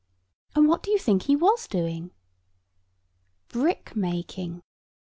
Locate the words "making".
3.95-4.63